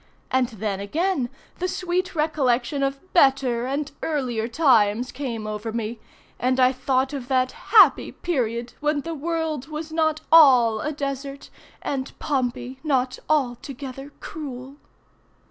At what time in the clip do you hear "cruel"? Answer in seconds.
14.21-14.77